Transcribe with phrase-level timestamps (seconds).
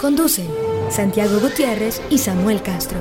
[0.00, 0.46] Conducen
[0.90, 3.00] Santiago Gutiérrez y Samuel Castro.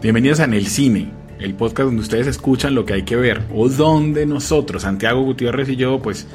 [0.00, 3.42] Bienvenidos a En el Cine, el podcast donde ustedes escuchan lo que hay que ver,
[3.52, 6.28] o donde nosotros, Santiago Gutiérrez y yo, pues,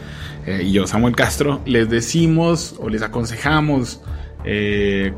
[0.45, 4.01] eh, y yo, Samuel Castro, les decimos o les aconsejamos
[4.43, 5.13] eh,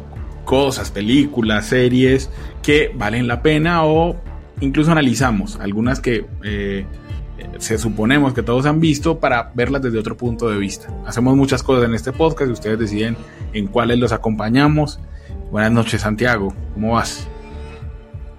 [0.45, 2.29] cosas, películas, series
[2.61, 4.15] que valen la pena o
[4.59, 6.85] incluso analizamos algunas que eh,
[7.59, 10.87] se suponemos que todos han visto para verlas desde otro punto de vista.
[11.05, 13.15] Hacemos muchas cosas en este podcast y ustedes deciden
[13.53, 14.99] en cuáles los acompañamos.
[15.51, 16.53] Buenas noches, Santiago.
[16.73, 17.27] ¿Cómo vas?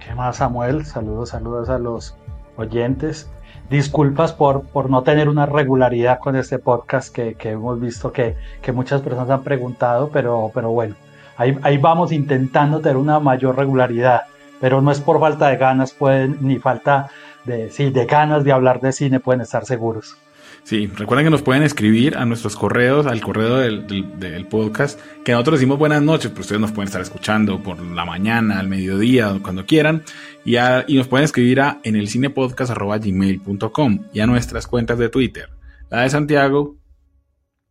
[0.05, 0.85] ¿Qué más, Samuel?
[0.85, 2.15] Saludos, saludos a los
[2.57, 3.29] oyentes.
[3.69, 8.35] Disculpas por, por no tener una regularidad con este podcast que, que hemos visto que,
[8.61, 10.95] que, muchas personas han preguntado, pero, pero bueno,
[11.37, 14.21] ahí, ahí, vamos intentando tener una mayor regularidad,
[14.59, 17.09] pero no es por falta de ganas, pueden, ni falta
[17.45, 20.17] de, sí, de ganas de hablar de cine, pueden estar seguros.
[20.63, 24.99] Sí, recuerden que nos pueden escribir a nuestros correos, al correo del, del, del, podcast,
[25.23, 28.67] que nosotros decimos buenas noches, pero ustedes nos pueden estar escuchando por la mañana, al
[28.67, 30.03] mediodía, cuando quieran,
[30.45, 35.09] y, a, y nos pueden escribir a en el cinepodcast.gmail.com y a nuestras cuentas de
[35.09, 35.49] Twitter,
[35.89, 36.75] la de Santiago,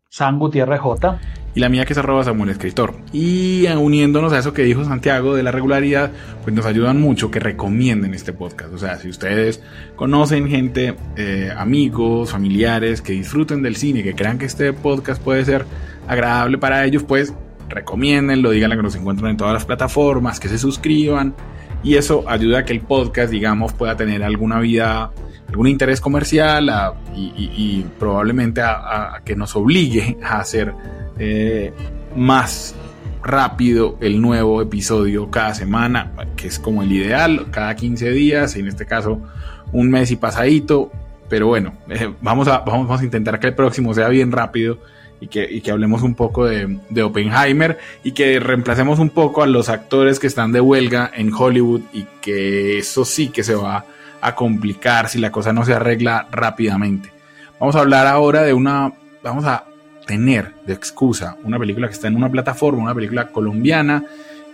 [0.09, 1.21] San Gutiérrez J.
[1.59, 2.95] Y la mía que es arroba Samuel Escritor.
[3.13, 6.13] Y uniéndonos a eso que dijo Santiago de la regularidad,
[6.45, 8.73] pues nos ayudan mucho que recomienden este podcast.
[8.73, 9.61] O sea, si ustedes
[9.97, 15.45] conocen gente, eh, amigos, familiares que disfruten del cine, que crean que este podcast puede
[15.45, 15.65] ser
[16.07, 17.35] agradable para ellos, pues
[17.69, 21.35] recomiéndenlo, díganle que nos encuentran en todas las plataformas, que se suscriban.
[21.83, 25.11] Y eso ayuda a que el podcast, digamos, pueda tener alguna vida
[25.49, 26.71] algún interés comercial
[27.15, 30.75] y, probablemente a, que nos obligue a hacer
[31.19, 31.73] eh,
[32.15, 32.75] más
[33.23, 38.69] rápido el nuevo episodio cada semana, que es como el ideal, cada 15 días, en
[38.69, 39.21] este caso
[39.73, 40.91] un mes y pasadito,
[41.29, 44.79] pero bueno, eh, vamos, a, vamos a intentar que el próximo sea bien rápido
[45.21, 49.43] y que, y que hablemos un poco de, de, Oppenheimer y que reemplacemos un poco
[49.43, 53.55] a los actores que están de huelga en Hollywood y que eso sí que se
[53.55, 53.85] va
[54.21, 57.13] a complicar si la cosa no se arregla rápidamente.
[57.61, 58.93] Vamos a hablar ahora de una,
[59.23, 59.65] vamos a
[60.07, 64.05] tener de excusa una película que está en una plataforma, una película colombiana,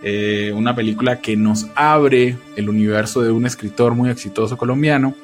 [0.03, 5.15] eh, una película que nos abre el universo de un escritor muy exitoso colombiano.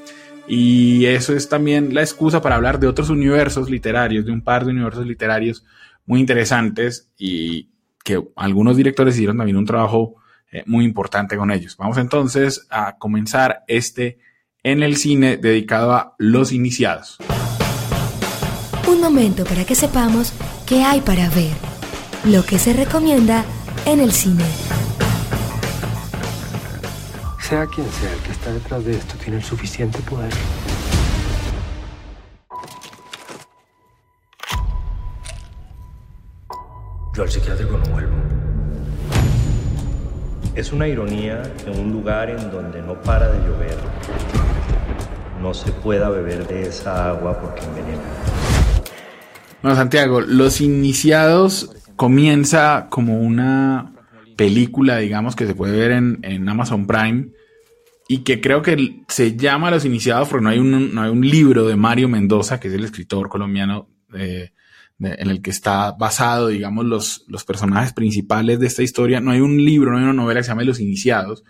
[0.47, 4.66] Y eso es también la excusa para hablar de otros universos literarios, de un par
[4.66, 5.66] de universos literarios
[6.06, 7.69] muy interesantes y
[8.03, 10.16] que algunos directores hicieron también un trabajo
[10.52, 11.78] eh, muy importante con ellos.
[11.78, 14.18] Vamos entonces a comenzar este
[14.64, 17.18] en el cine dedicado a los iniciados.
[18.88, 20.34] Un momento para que sepamos
[20.68, 21.54] qué hay para ver,
[22.26, 23.44] lo que se recomienda
[23.86, 24.44] en el cine.
[27.40, 30.32] Sea quien sea el que está detrás de esto, tiene el suficiente poder.
[37.14, 38.16] Yo al psiquiátrico no vuelvo.
[40.56, 43.78] Es una ironía en un lugar en donde no para de llover
[45.41, 48.02] no se pueda beber de esa agua porque envenena.
[49.62, 53.94] Bueno, Santiago, Los Iniciados comienza como una
[54.35, 57.29] película, digamos, que se puede ver en, Amazon Prime
[58.07, 61.22] y que creo que se llama Los Iniciados porque no hay un, no hay un
[61.22, 64.52] libro de Mario Mendoza, que es el escritor colombiano eh,
[65.00, 69.22] en el que está basado, digamos, los, los personajes principales de esta historia.
[69.22, 71.44] No hay un libro, no hay una novela que se llame Los Iniciados,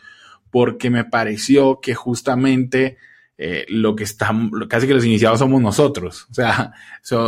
[0.49, 2.97] porque me pareció que justamente
[3.43, 4.31] eh, lo que está,
[4.69, 6.27] casi que los iniciados somos nosotros.
[6.29, 6.73] O sea,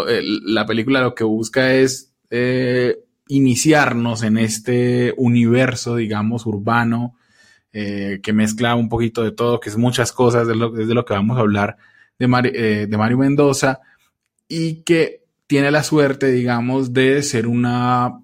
[0.07, 2.99] eh, la película lo que busca es eh,
[3.29, 7.15] iniciarnos en este universo, digamos, urbano,
[7.71, 11.15] que mezcla un poquito de todo, que es muchas cosas, de lo, de lo que
[11.15, 11.77] vamos a hablar
[12.19, 13.79] de, de Mario Mendoza,
[14.47, 18.19] y que tiene la suerte, digamos, de ser una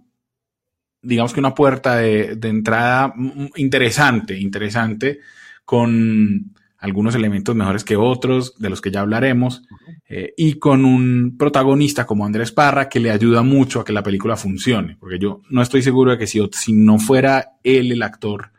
[1.02, 3.16] digamos que una puerta de, de entrada
[3.56, 5.22] interesante, interesante,
[5.66, 9.64] con, algunos elementos mejores que otros, de los que ya hablaremos,
[10.08, 14.04] eh, y con un protagonista como Andrés Parra que le ayuda mucho a que la
[14.04, 18.02] película funcione, porque yo no estoy seguro de que si, si no fuera él el
[18.02, 18.54] actor,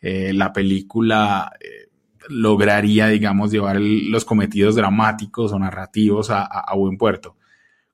[0.00, 1.90] eh, la película eh,
[2.30, 7.36] lograría, digamos, llevar los cometidos dramáticos o narrativos a, a, buen puerto.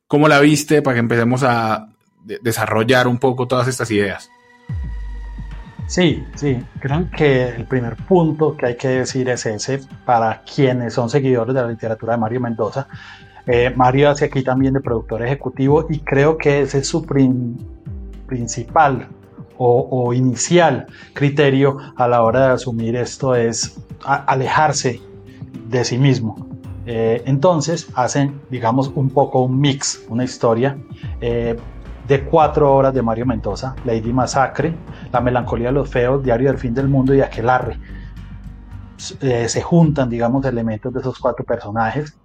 [0.06, 1.88] ¿Cómo la viste para que empecemos a
[2.24, 4.30] desarrollar un poco todas estas ideas?
[5.86, 10.94] Sí, sí, creo que el primer punto que hay que decir es ese para quienes
[10.94, 12.88] son seguidores de la literatura de Mario Mendoza.
[13.46, 17.04] Eh, Mario hace aquí también de productor ejecutivo y creo que ese es su
[18.26, 19.08] principal
[19.56, 25.00] o, inicial criterio a la hora de asumir esto es alejarse
[25.68, 26.48] de sí mismo.
[26.86, 30.76] Eh, entonces hacen, digamos, un poco un mix, una historia
[31.20, 31.56] eh,
[32.06, 34.74] de cuatro horas de Mario Mendoza, Lady Masacre,
[35.12, 37.78] La melancolía de los feos, Diario del fin del mundo y Aquelarre.
[39.20, 42.16] Eh, se juntan, digamos, elementos de esos cuatro personajes.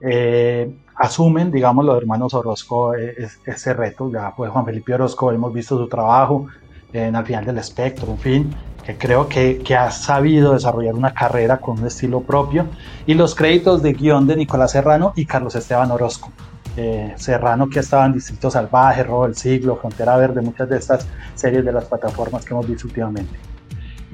[0.00, 4.10] Eh, asumen, digamos, los hermanos Orozco eh, ese reto.
[4.10, 6.46] Ya pues Juan Felipe Orozco, hemos visto su trabajo
[6.92, 11.14] en Al final del espectro, en fin, que creo que, que, ha sabido desarrollar una
[11.14, 12.66] carrera con un estilo propio.
[13.06, 16.30] Y los créditos de guion de Nicolás Serrano y Carlos Esteban Orozco.
[16.76, 21.06] Eh, Serrano que estaba en Distrito Salvaje, Robo del Siglo, Frontera Verde, muchas de estas
[21.34, 23.38] series de las plataformas que hemos visto últimamente.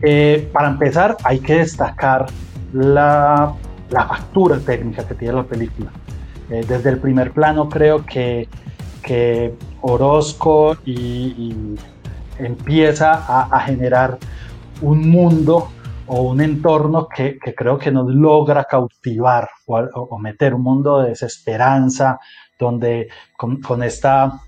[0.03, 2.27] Eh, para empezar, hay que destacar
[2.73, 3.55] la,
[3.91, 5.91] la, factura técnica que tiene la película.
[6.51, 8.49] Eh, desde el primer plano creo que,
[9.03, 11.77] que Orozco y,
[12.39, 14.19] empieza a, generar
[14.81, 15.71] un mundo
[16.07, 22.21] o un entorno que, creo que nos logra cautivar o, meter un mundo de desesperanza,
[22.59, 24.41] donde con, esta,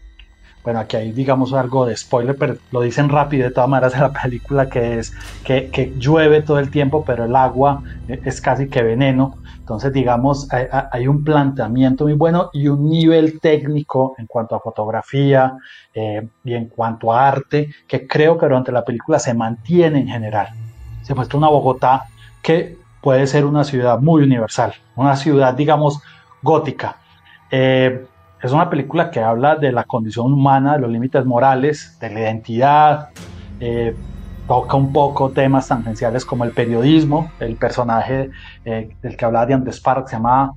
[0.64, 4.00] bueno, aquí hay digamos algo de spoiler, pero lo dicen rápido de todas maneras en
[4.00, 5.12] la película, que es
[5.44, 9.36] que, llueve todo el tiempo, pero el agua es casi que veneno.
[9.58, 15.56] Entonces, digamos, hay, un planteamiento muy bueno y un nivel técnico en cuanto a fotografía
[15.94, 20.08] eh, y en cuanto a arte, que creo que durante la película se mantiene en
[20.08, 20.48] general.
[21.02, 22.08] Se muestra una Bogotá
[22.42, 26.02] que puede ser una ciudad muy universal, una ciudad, digamos,
[26.42, 26.96] gótica,
[27.50, 28.06] eh,
[28.42, 32.20] es una película que habla de la condición humana, de los límites morales, de la
[32.20, 33.08] identidad,
[33.60, 33.94] eh,
[34.46, 38.30] toca un poco temas tangenciales como el periodismo, el personaje
[38.64, 40.54] eh, del que hablaba de Andrés se llama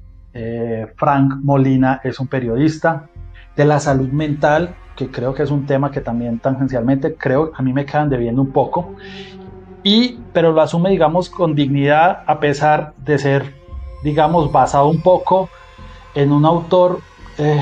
[0.95, 3.07] Frank Molina, es un periodista,
[3.55, 7.61] de la salud mental, que creo que es un tema que también tangencialmente creo a
[7.61, 8.95] mí me quedan debiendo un poco,
[9.83, 13.53] y, pero lo asume digamos con dignidad a pesar de ser
[14.03, 15.49] digamos basado un poco
[16.15, 16.99] en un autor
[17.37, 17.61] eh,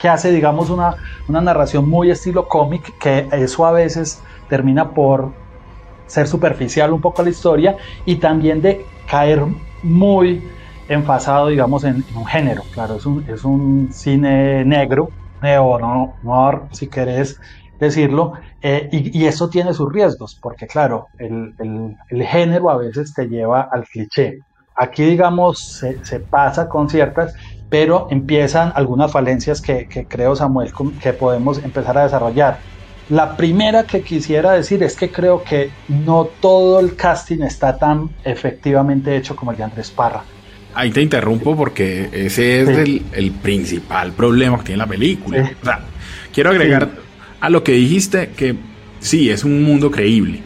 [0.00, 0.96] que hace, digamos, una,
[1.28, 5.30] una narración muy estilo cómic, que eso a veces termina por
[6.06, 9.42] ser superficial un poco la historia y también de caer
[9.82, 10.42] muy
[10.88, 12.62] enfasado, digamos, en, un género.
[12.74, 15.08] Claro, es un, es un cine negro,
[15.40, 17.40] neo, no, noir, si querés
[17.78, 21.54] decirlo, eh, y, eso tiene sus riesgos, porque claro, el,
[22.10, 24.38] el, género a veces te lleva al cliché.
[24.76, 27.34] Aquí, digamos, se pasa con ciertas,
[27.72, 30.70] pero empiezan algunas falencias que, creo, Samuel,
[31.00, 32.58] que podemos empezar a desarrollar.
[33.08, 38.10] La primera que quisiera decir es que creo que no todo el casting está tan
[38.24, 40.22] efectivamente hecho como el de Andrés Parra.
[40.74, 42.68] Ahí te interrumpo porque ese es
[43.14, 45.50] el, principal problema que tiene la película.
[46.30, 46.90] quiero agregar
[47.40, 48.54] a lo que dijiste que
[49.00, 50.40] sí, es un mundo creíble.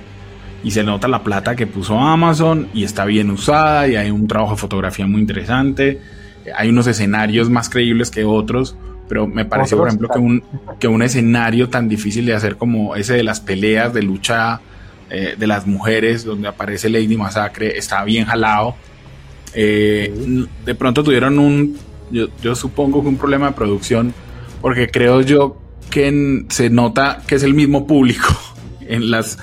[0.62, 4.28] Y se nota la plata que puso Amazon y está bien usada y hay un
[4.28, 5.98] trabajo de fotografía muy interesante
[6.54, 8.76] hay unos escenarios más creíbles que otros,
[9.08, 10.42] pero me parece, por ejemplo, que un,
[10.78, 14.60] que un escenario tan difícil de hacer como ese de las peleas de lucha
[15.08, 18.74] eh, de las mujeres, donde aparece Lady Masacre, está bien jalado.
[19.54, 20.12] Eh,
[20.64, 21.78] de pronto tuvieron un,
[22.10, 24.12] yo, supongo que un problema de producción,
[24.60, 25.60] porque creo yo
[25.90, 28.26] que se nota que es el mismo público
[28.80, 29.38] en las,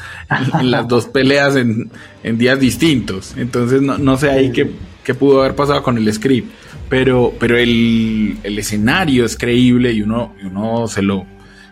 [0.60, 1.90] en las dos peleas en,
[2.24, 3.34] en, días distintos.
[3.38, 4.70] Entonces no, no sé ahí qué,
[5.04, 6.52] qué pudo haber pasado con el script
[6.94, 11.26] pero, pero el, el escenario es creíble y uno, uno se lo,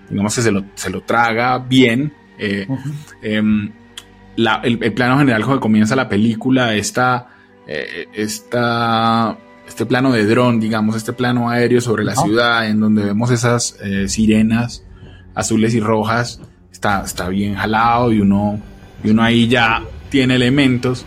[0.10, 2.12] digamos que se lo, se lo traga bien.
[2.40, 2.68] Eh,
[3.22, 3.72] em,
[4.36, 7.28] la, el, plano general cuando comienza la película, esta,
[7.68, 13.06] eh, esta, este plano de dron, digamos, este plano aéreo sobre la ciudad, en donde
[13.06, 14.84] vemos esas eh, sirenas
[15.36, 18.60] azules y rojas, está, está bien jalado y uno,
[19.04, 21.06] y uno ahí ya tiene elementos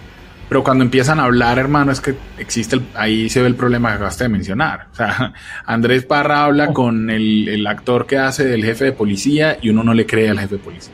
[0.48, 3.94] pero cuando empiezan a hablar, hermano, es que existe, ahí se ve el problema que
[3.96, 4.88] acabaste de mencionar.
[4.92, 5.32] O sea,
[5.66, 9.82] Andrés Parra habla con el, el, actor que hace del jefe de policía y uno
[9.82, 10.92] no le cree al jefe de policía.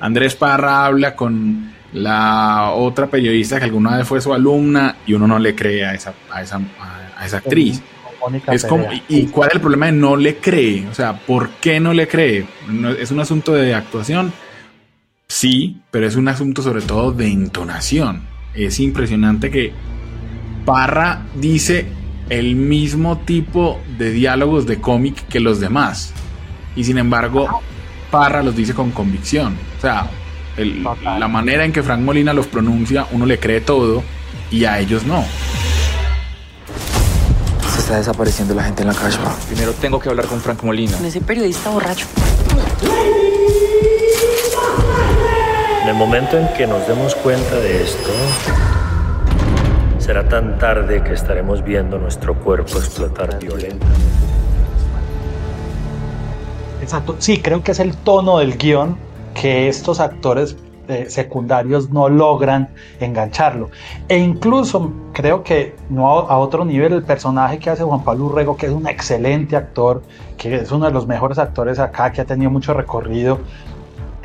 [0.00, 5.26] Andrés Parra habla con la otra periodista que alguna vez fue su alumna y uno
[5.26, 6.60] no le cree a esa, a esa,
[7.16, 7.82] a esa actriz.
[8.48, 10.86] Es como, ¿Y cuál es el problema de no le cree?
[10.90, 12.46] O sea, ¿por qué no le cree?
[12.98, 14.32] ¿Es un asunto de actuación?
[15.28, 19.72] Sí, pero es un asunto sobre todo de entonación es impresionante que
[20.64, 21.86] Parra dice
[22.28, 26.12] el mismo tipo de diálogos de cómic que los demás.
[26.74, 27.62] Y sin embargo,
[28.10, 29.56] Parra los dice con convicción.
[29.78, 30.10] O sea,
[30.56, 34.02] la manera en que Frank Molina los pronuncia, uno le cree todo
[34.50, 35.24] y a ellos no.
[37.72, 39.18] Se está desapareciendo la gente en la calle.
[39.48, 40.96] Primero tengo que hablar con Frank Molina.
[40.96, 42.06] Con ese periodista borracho.
[45.86, 48.10] En el momento en que nos demos cuenta de esto,
[49.98, 53.86] será tan tarde que estaremos viendo nuestro cuerpo explotar violentamente.
[56.82, 58.98] Exacto, sí, creo que es el tono del guion
[59.32, 60.56] que estos actores
[60.88, 63.70] eh, secundarios no logran engancharlo.
[64.08, 68.56] E incluso creo que no a, otro nivel el personaje que hace Juan Pablo Urrego,
[68.56, 70.02] que es un excelente actor,
[70.36, 73.38] que es uno de los mejores actores acá, que ha tenido mucho recorrido,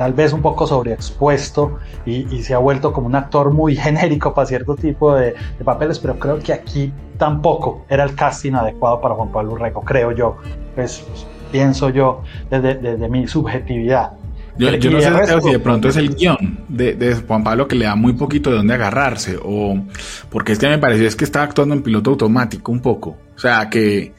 [0.02, 1.78] tal vez un poco sobreexpuesto
[2.08, 6.18] y, se ha vuelto como un actor muy genérico para cierto tipo de, papeles, pero
[6.18, 10.38] creo que aquí tampoco era el casting adecuado para Juan Pablo Urrego, creo yo.
[10.74, 11.06] Pues
[11.52, 14.14] pienso yo desde mi subjetividad.
[14.58, 17.96] Yo, no sé si de pronto es el guion de, Juan Pablo que le da
[17.96, 19.86] muy poquito de dónde agarrarse, o
[20.30, 23.18] porque este me pareció es que estaba actuando en piloto automático un poco.
[23.36, 24.14] O sea, que,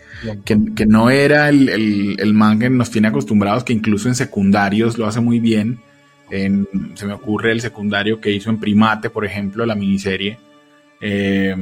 [0.45, 5.07] que, no era el, el, man que nos tiene acostumbrados, que incluso en secundarios lo
[5.07, 5.81] hace muy bien.
[6.31, 10.39] En, se me ocurre el secundario que hizo en Primate, por ejemplo, la miniserie.
[11.01, 11.55] Eh,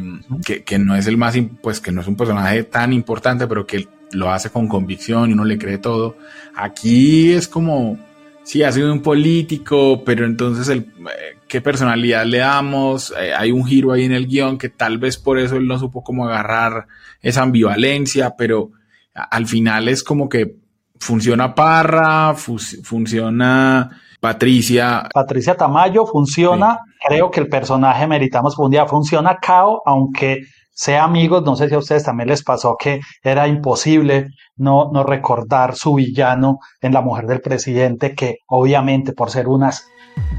[0.45, 3.67] que, que, no es el más, pues que no es un personaje tan importante, pero
[3.67, 6.17] que lo hace con convicción y uno le cree todo.
[6.55, 7.99] Aquí es como,
[8.43, 13.51] sí, ha sido un político, pero entonces el, eh, qué personalidad le damos, eh, hay
[13.53, 16.27] un giro ahí en el guion que tal vez por eso él no supo cómo
[16.27, 16.87] agarrar
[17.23, 18.71] esa ambivalencia, pero
[19.15, 20.57] al final es como que
[20.99, 25.09] funciona Parra, funciona Patricia.
[25.13, 26.79] Patricia Tamayo funciona,
[27.09, 31.79] creo que el personaje meritamos día funciona Cao, aunque sea amigos, no sé si a
[31.79, 37.27] ustedes también les pasó que era imposible no, no recordar su villano en La Mujer
[37.27, 39.71] del Presidente, que obviamente por ser una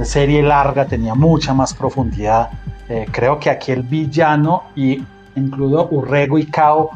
[0.04, 2.50] serie larga tenía mucha más profundidad.
[2.90, 5.04] Eh, creo que aquí el villano, y
[5.36, 6.90] incluido Urrego y Cao,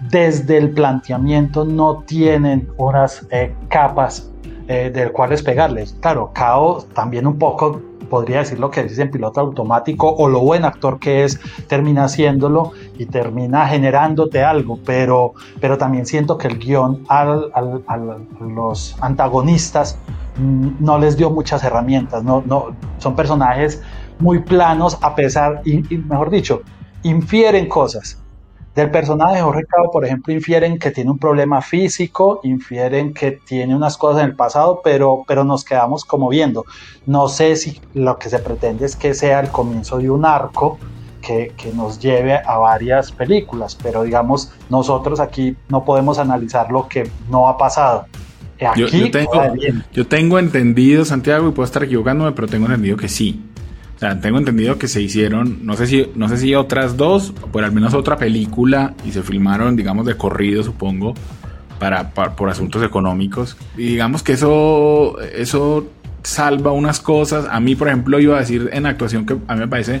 [0.00, 4.30] desde el planteamiento no tienen unas eh, capas
[4.68, 5.94] eh, del cuales pegarles.
[6.00, 10.40] Claro, Cao también un poco podría decir lo que dice en piloto automático o lo
[10.40, 16.48] buen actor que es, termina haciéndolo y termina generándote algo, pero, pero también siento que
[16.48, 19.96] el guion al, al, a los antagonistas
[20.36, 23.82] mm, no les dio muchas herramientas, no, no, son personajes
[24.18, 26.60] muy planos a pesar, y mejor dicho,
[27.02, 28.22] infieren cosas,
[28.74, 33.32] del personaje de Jorge Cabo, por ejemplo, infieren que tiene un problema físico, infieren que
[33.32, 36.64] tiene unas cosas en el pasado, pero, pero nos quedamos como viendo.
[37.06, 40.78] No sé si lo que se pretende es que sea el comienzo de un arco
[41.20, 46.86] que, que nos lleve a varias películas, pero digamos, nosotros aquí no podemos analizar lo
[46.86, 48.06] que no ha pasado.
[48.60, 49.32] Aquí yo, tengo,
[49.92, 53.49] yo tengo entendido, Santiago, y puedo estar equivocándome, pero tengo entendido que sí
[54.00, 57.64] tengo entendido que se hicieron, no sé si, no sé si otras dos, o por
[57.64, 61.14] al menos otra película, y se filmaron, digamos, de corrido, supongo,
[61.78, 63.58] para, por asuntos económicos.
[63.76, 65.86] Y digamos que eso, eso
[66.22, 67.46] salva unas cosas.
[67.50, 70.00] A mí, por ejemplo, iba a decir en actuación que a mí me parece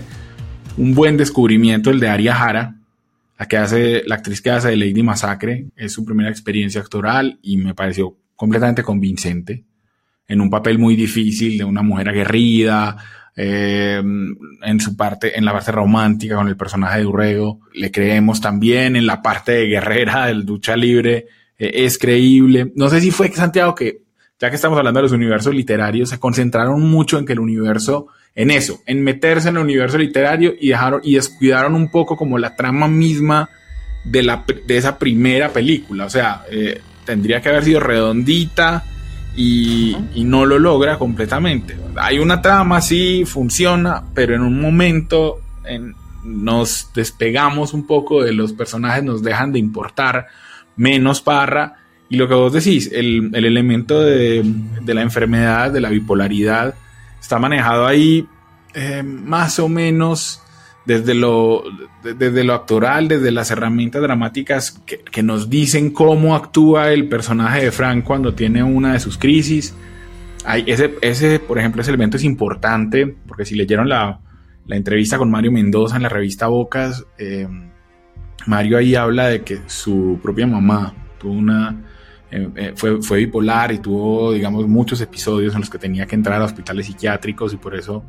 [0.78, 2.76] un buen descubrimiento el de Aria Jara,
[3.38, 5.66] la que hace, la actriz que hace de Lady Masacre.
[5.76, 9.64] Es su primera experiencia actoral y me pareció completamente convincente.
[10.26, 12.96] En un papel muy difícil de una mujer aguerrida,
[13.36, 18.40] eh, en su parte, en la parte romántica con el personaje de Urrego, le creemos
[18.40, 21.26] también en la parte de guerrera del ducha libre,
[21.58, 22.72] eh, es creíble.
[22.74, 24.02] No sé si fue Santiago que,
[24.38, 28.08] ya que estamos hablando de los universos literarios, se concentraron mucho en que el universo,
[28.34, 32.38] en eso, en meterse en el universo literario y dejaron, y descuidaron un poco como
[32.38, 33.48] la trama misma
[34.04, 36.06] de, la, de esa primera película.
[36.06, 38.84] O sea, eh, tendría que haber sido redondita,
[39.40, 41.76] y, no lo logra completamente.
[41.96, 45.40] Hay una trama, sí, funciona, pero en un momento
[46.24, 50.26] nos despegamos un poco de los personajes, nos dejan de importar
[50.76, 51.76] menos Parra.
[52.08, 54.44] Y lo que vos decís, el, elemento de,
[54.84, 56.74] la enfermedad, de la bipolaridad,
[57.20, 58.26] está manejado ahí
[58.74, 60.42] eh, más o menos
[60.90, 61.62] desde lo,
[62.02, 67.70] desde lo actoral, desde las herramientas dramáticas que, nos dicen cómo actúa el personaje de
[67.70, 69.72] Frank cuando tiene una de sus crisis.
[70.44, 74.18] Hay ese, ese, por ejemplo, ese elemento es importante, porque si leyeron la,
[74.66, 77.46] la entrevista con Mario Mendoza en la revista Bocas, eh,
[78.48, 81.84] Mario ahí habla de que su propia mamá tuvo una,
[82.32, 86.16] eh, eh, fue, fue bipolar y tuvo, digamos, muchos episodios en los que tenía que
[86.16, 88.04] entrar a hospitales psiquiátricos y por eso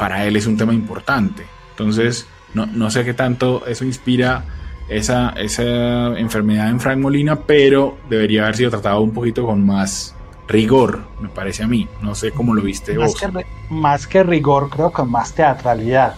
[0.00, 1.44] para él es un tema importante.
[1.72, 4.44] Entonces, no, no sé qué tanto eso inspira
[4.88, 10.14] esa, esa enfermedad en Frank Molina, pero debería haber sido tratado un poquito con más
[10.48, 11.86] rigor, me parece a mí.
[12.00, 13.20] No sé cómo lo viste más vos.
[13.20, 16.14] Que, más que rigor, creo que más teatralidad.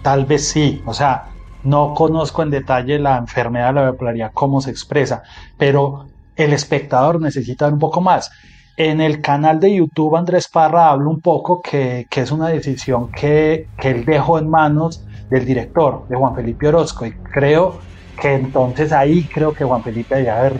[0.00, 0.80] Tal vez sí.
[0.86, 1.30] O sea,
[1.64, 5.24] no conozco en detalle la enfermedad de la bipolaridad, cómo se expresa,
[5.58, 8.30] pero el espectador necesita un poco más.
[8.76, 13.68] En el canal de YouTube Andrés Parra habla un poco que, es una decisión que,
[13.78, 17.78] que él dejó en manos del director, de Juan Felipe Orozco, y creo
[18.20, 20.54] que entonces ahí creo que Juan Felipe debe haber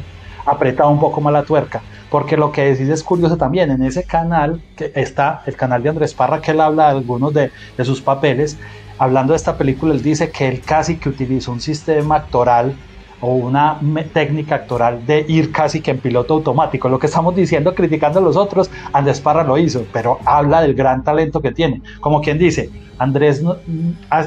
[0.46, 4.04] apretado un poco más la tuerca, porque lo que decís es curioso también, en ese
[4.04, 7.84] canal que está el canal de Andrés Parra, que él habla de algunos de, de
[7.84, 8.56] sus papeles,
[8.96, 12.76] hablando de esta película, él dice que él casi que utilizó un sistema actoral
[13.20, 13.78] o una
[14.12, 16.88] técnica actoral de ir casi que en piloto automático.
[16.88, 20.74] Lo que estamos diciendo, criticando a los otros, Andrés Parra lo hizo, pero habla del
[20.74, 21.82] gran talento que tiene.
[22.00, 23.42] Como quien dice, Andrés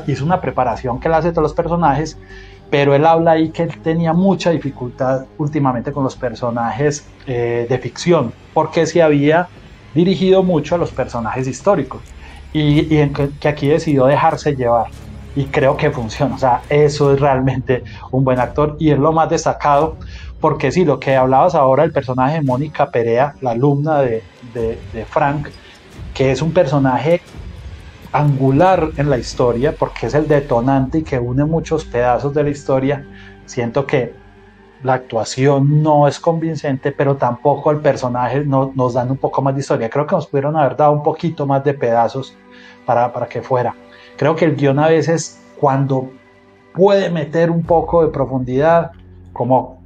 [0.07, 2.17] hizo una preparación que él hace de todos los personajes,
[2.69, 7.77] pero él habla ahí que él tenía mucha dificultad últimamente con los personajes eh, de
[7.77, 9.47] ficción, porque se había
[9.93, 12.01] dirigido mucho a los personajes históricos
[12.53, 14.87] y, que, que aquí decidió dejarse llevar
[15.37, 16.33] y creo que funciona.
[16.33, 19.95] O sea, eso es realmente un buen actor y es lo más destacado
[20.41, 24.23] porque sí, lo que hablabas ahora, el personaje de Mónica Perea, la alumna de,
[24.55, 25.49] de, de, Frank,
[26.15, 27.21] que es un personaje
[28.11, 32.49] angular en la historia porque es el detonante y que une muchos pedazos de la
[32.49, 33.05] historia,
[33.45, 34.15] siento que
[34.81, 39.53] la actuación no es convincente, pero tampoco el personaje no, nos dan un poco más
[39.53, 39.87] de historia.
[39.87, 42.35] Creo que nos pudieron haber dado un poquito más de pedazos
[42.87, 43.75] para, para que fuera.
[44.17, 46.11] Creo que el guion a veces cuando
[46.73, 48.91] puede meter un poco de profundidad,
[49.33, 49.81] como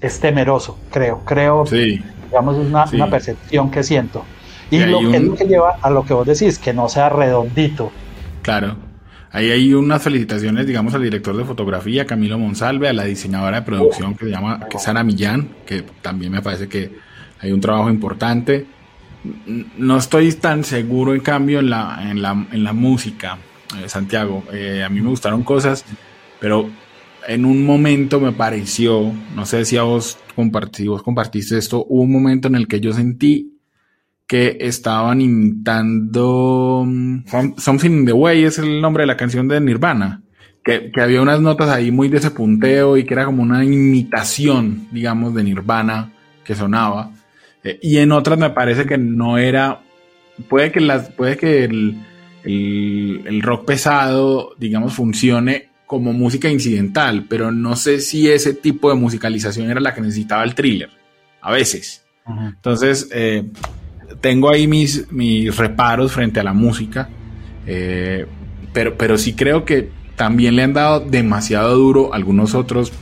[0.00, 2.96] es temeroso, creo, creo, sí, digamos, es una, sí.
[2.96, 4.24] una, percepción que siento.
[4.70, 6.72] Y, Y lo que, es un- lo que lleva a lo que vos decís, que
[6.72, 7.92] no sea redondito.
[8.42, 8.76] Claro.
[9.30, 13.66] Ahí hay unas felicitaciones, digamos, al director de fotografía, Camilo Monsalve, a la diseñadora de
[13.66, 16.92] producción que se llama que es Sara Millán, que también me parece que
[17.40, 18.66] hay un trabajo importante.
[19.76, 23.36] No estoy tan seguro, en cambio, en la, en la, en la música,
[23.82, 24.44] eh, Santiago.
[24.52, 25.84] Eh, a mí me gustaron cosas,
[26.40, 26.68] pero
[27.28, 32.12] en un momento me pareció, no sé si a vos, vos compartiste esto, hubo un
[32.12, 33.52] momento en el que yo sentí
[34.28, 39.48] que estaban imitando mm, Some- Something in the Way es el nombre de la canción
[39.48, 40.22] de Nirvana
[40.64, 43.64] que, que había unas notas ahí muy de ese punteo y que era como una
[43.64, 46.12] imitación digamos de Nirvana
[46.44, 47.10] que sonaba
[47.64, 49.80] Eh, y en otras me parece que no era
[50.48, 51.96] puede que las puede que el,
[52.46, 58.88] el, el rock pesado digamos funcione como música incidental pero no sé si ese tipo
[58.88, 60.90] de musicalización era la que necesitaba el thriller
[61.46, 62.04] a veces.
[62.26, 63.44] Entonces, eh,
[64.20, 67.08] tengo ahí mis, mis reparos frente a la música,
[67.68, 68.26] eh,
[68.72, 72.92] pero, pero sí creo que también le han dado demasiado duro algunos otros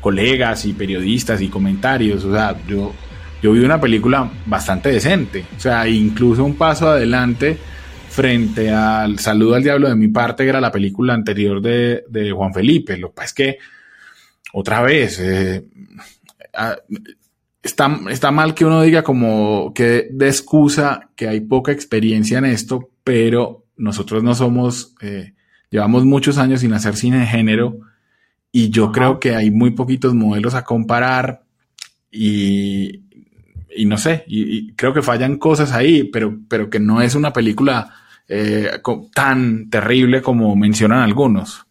[0.00, 2.24] colegas y periodistas y comentarios.
[2.24, 2.92] O sea, yo,
[3.40, 7.56] yo vi una película bastante decente, o sea, incluso un paso adelante
[8.10, 12.32] frente al Saludo al Diablo de mi parte, que era la película anterior de, de
[12.32, 12.98] Juan Felipe.
[12.98, 13.58] Lo que pasa es que,
[14.52, 15.64] otra vez, eh,
[16.52, 16.76] ah,
[17.62, 22.46] está, está mal que uno diga como que de excusa que hay poca experiencia en
[22.46, 25.34] esto, pero nosotros no somos, eh,
[25.70, 27.78] llevamos muchos años sin hacer cine de género
[28.50, 28.92] y yo Ajá.
[28.92, 31.44] creo que hay muy poquitos modelos a comparar
[32.10, 33.02] y,
[33.74, 37.14] y no sé, y, y creo que fallan cosas ahí, pero, pero que no es
[37.14, 37.94] una película
[38.28, 38.70] eh,
[39.14, 41.66] tan terrible como mencionan algunos.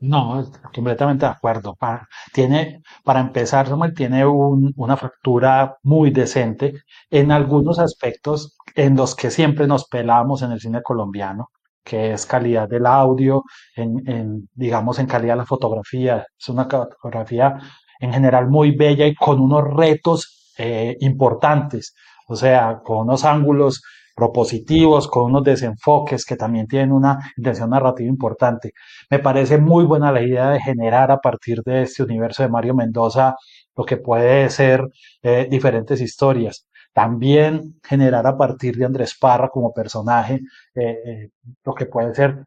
[0.00, 1.74] No, completamente de acuerdo.
[1.76, 6.74] Para, tiene, para empezar, Samuel, tiene un- una factura muy decente
[7.10, 11.48] en algunos aspectos en los que siempre nos pelamos en el cine colombiano,
[11.82, 13.44] que es calidad del audio,
[13.76, 16.26] en, digamos, en calidad de la fotografía.
[16.38, 17.56] Es una fotografía
[18.00, 21.94] en general muy bella y con unos retos eh, importantes,
[22.28, 23.82] o sea, con unos ángulos
[24.14, 28.72] propositivos, con unos desenfoques que también tienen una intención narrativa importante.
[29.10, 32.74] Me parece muy buena la idea de generar a partir de este universo de Mario
[32.74, 33.36] Mendoza
[33.76, 34.88] lo que puede ser
[35.22, 36.66] eh, diferentes historias.
[36.92, 40.40] También generar a partir de Andrés Parra como personaje
[40.74, 41.30] eh, eh,
[41.64, 42.44] lo que puede ser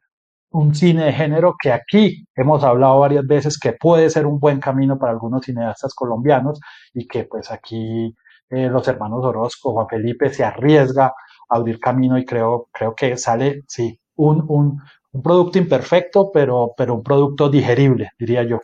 [0.51, 4.59] un cine de género que aquí hemos hablado varias veces que puede ser un buen
[4.61, 6.59] camino para algunos cineastas colombianos
[6.93, 8.15] y que pues aquí
[8.49, 11.13] los hermanos Orozco, Juan Felipe se arriesga
[11.49, 14.81] abrir camino y creo, creo que sale, sí, un, un,
[15.23, 18.59] producto imperfecto, pero, pero un producto digerible, diría yo.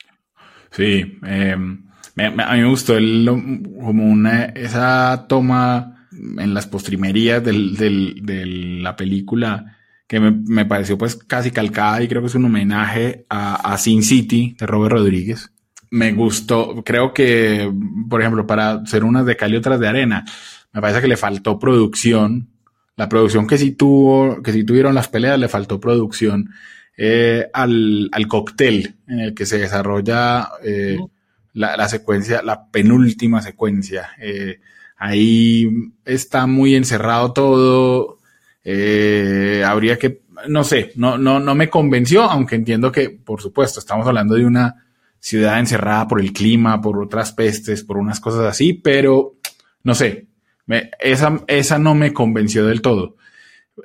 [0.71, 1.55] Sí, eh,
[2.15, 7.75] me- me- a mí me gustó el, como una, esa toma en las postrimerías del,
[7.75, 12.45] del- de la película que me, pareció pues casi calcada y creo que es un
[12.45, 15.51] homenaje a, Sin City de Robert Rodríguez.
[15.89, 17.71] Me gustó, creo que,
[18.09, 20.23] por ejemplo, para ser unas de cal y otras de arena,
[20.71, 22.49] me parece que le faltó producción.
[22.95, 26.49] La producción que sí tuvo, que sí tuvieron las peleas, le faltó producción
[26.95, 30.99] eh, al, al, cóctel en el que se desarrolla eh,
[31.53, 34.09] la, la, secuencia, la penúltima secuencia.
[34.19, 34.59] Eh,
[34.97, 35.67] ahí
[36.05, 38.19] está muy encerrado todo.
[38.63, 43.79] Eh, habría que, no sé, no, no, no me convenció, aunque entiendo que, por supuesto,
[43.79, 44.85] estamos hablando de una
[45.19, 49.35] ciudad encerrada por el clima, por otras pestes, por unas cosas así, pero
[49.83, 50.27] no sé,
[50.99, 53.17] esa, esa no me convenció del todo.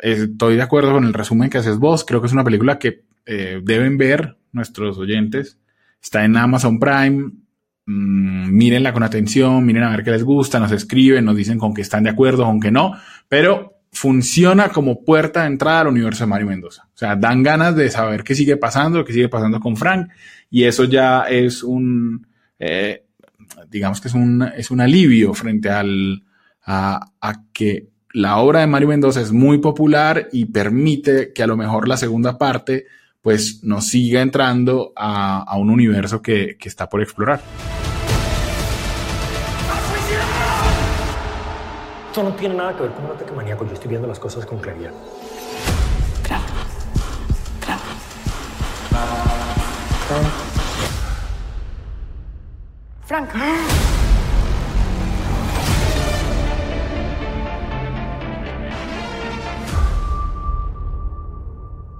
[0.03, 3.05] Estoy de acuerdo con el resumen que haces vos, creo que es una película que
[3.27, 5.59] eh, deben ver nuestros oyentes.
[6.01, 7.33] Está en Amazon Prime,
[7.91, 11.73] Mm, mírenla con atención, miren a ver qué les gusta, nos escriben, nos dicen con
[11.73, 12.93] que están de acuerdo, con que no,
[13.29, 16.87] pero funciona como puerta de entrada al universo de Mario Mendoza.
[16.95, 20.11] O sea, dan ganas de saber qué sigue pasando, qué sigue pasando con Frank,
[20.51, 22.27] y eso ya es un,
[22.59, 23.07] eh,
[23.71, 26.25] digamos que es un, es un alivio frente al,
[26.69, 31.47] a, a que la obra de Mario Mendoza es muy popular y permite que a
[31.47, 32.87] lo mejor la segunda parte
[33.23, 37.41] pues nos siga entrando a, un universo que, está por explorar.
[42.09, 43.67] Esto no tiene nada que ver con un ataque maníaco.
[43.67, 44.93] Yo estoy viendo las cosas con claridad.
[53.05, 53.29] Frank.
[53.29, 53.98] Frank.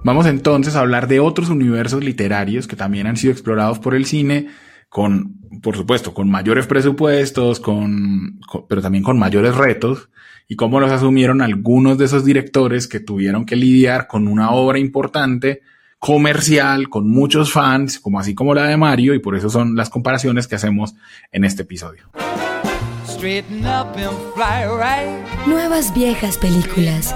[0.03, 4.05] Vamos entonces a hablar de otros universos literarios que también han sido explorados por el
[4.05, 4.47] cine,
[4.87, 10.09] con, por supuesto, con mayores presupuestos, con, pero también con mayores retos,
[10.47, 14.79] y cómo los asumieron algunos de esos directores que tuvieron que lidiar con una obra
[14.79, 15.61] importante,
[15.99, 19.89] comercial, con muchos fans, como así como la de Mario, y por eso son las
[19.89, 20.95] comparaciones que hacemos
[21.31, 22.09] en este episodio.
[25.45, 27.13] Nuevas viejas películas.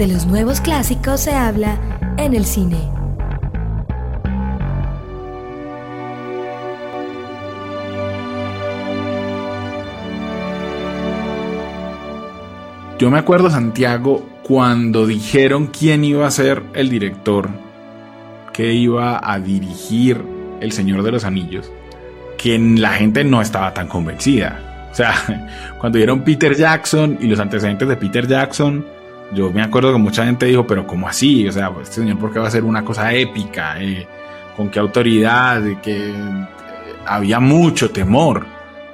[0.00, 1.76] De los nuevos clásicos se habla
[2.16, 2.78] en el cine.
[12.98, 17.50] Yo me acuerdo, Santiago, cuando dijeron quién iba a ser el director
[18.54, 20.24] que iba a dirigir
[20.62, 21.70] El Señor de los Anillos,
[22.38, 24.88] que la gente no estaba tan convencida.
[24.90, 25.12] O sea,
[25.78, 28.82] cuando dieron Peter Jackson y los antecedentes de Peter Jackson,
[29.32, 31.46] yo me acuerdo que mucha gente dijo, pero ¿cómo así?
[31.46, 33.80] O sea, este señor, ¿por qué va a ser una cosa épica?
[33.80, 34.06] Eh,
[34.56, 35.62] ¿Con qué autoridad?
[35.80, 36.14] Que eh,
[37.06, 38.46] había mucho temor.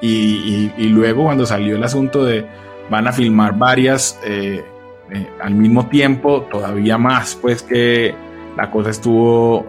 [0.03, 2.46] Y, luego cuando salió el asunto de
[2.88, 4.62] van a filmar varias eh,
[5.40, 8.14] al mismo tiempo, todavía más, pues que
[8.57, 9.66] la cosa estuvo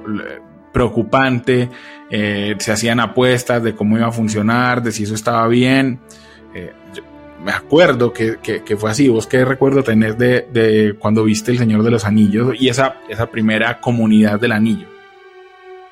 [0.72, 1.70] preocupante,
[2.10, 6.00] se hacían apuestas de cómo iba a funcionar, de si eso estaba bien
[7.44, 8.38] me acuerdo que,
[8.78, 9.10] fue así.
[9.10, 13.28] ¿Vos qué recuerdo tenés de, cuando viste El Señor de los Anillos y esa, esa
[13.28, 14.88] primera comunidad del anillo?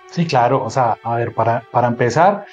[0.09, 0.63] Sí, claro.
[0.63, 2.45] O sea, a ver, para, para empezar,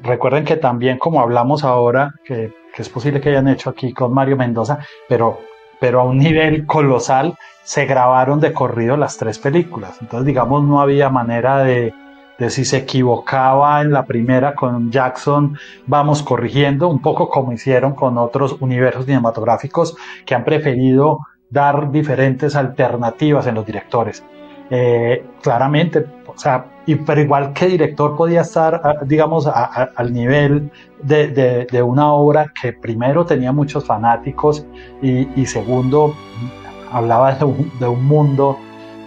[0.00, 4.36] recuerden que también como hablamos ahora, que, es posible que hayan hecho aquí con Mario
[4.36, 5.40] Mendoza, pero,
[5.80, 7.34] pero a un nivel colosal,
[7.64, 9.98] se grabaron de corrido las tres películas.
[10.00, 11.92] Entonces, digamos, no había manera de,
[12.38, 17.94] de si se equivocaba en la primera con Jackson, vamos corrigiendo, un poco como hicieron
[17.94, 21.18] con otros universos cinematográficos que han preferido
[21.50, 24.24] dar diferentes alternativas en los directores.
[24.70, 30.70] Eh, claramente, o sea, y, pero igual que director podía estar, ah, digamos, al nivel
[31.02, 34.66] de, de, una obra que primero tenía muchos fanáticos
[35.00, 36.14] y, segundo
[36.92, 38.58] hablaba de un, de un mundo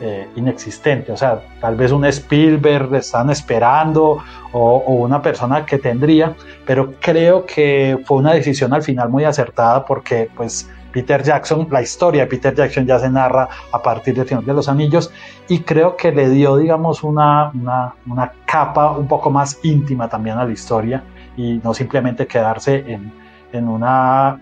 [0.04, 1.12] eh, inexistente.
[1.12, 4.18] O sea, tal vez un Spielberg están esperando
[4.52, 6.34] o, una persona que tendría,
[6.66, 11.84] pero creo que fue una decisión al final muy acertada porque pues Peter Jackson, la
[11.84, 15.12] historia de Peter Jackson ya se narra a partir del Señor de los Anillos
[15.48, 20.38] y creo que le dio, digamos, una, una, una capa un poco más íntima también
[20.40, 21.04] a la historia
[21.38, 23.14] y no simplemente quedarse en,
[23.54, 24.40] en una